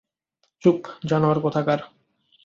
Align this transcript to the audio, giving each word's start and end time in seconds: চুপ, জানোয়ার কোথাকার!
চুপ, 0.63 0.79
জানোয়ার 1.05 1.39
কোথাকার! 1.39 1.79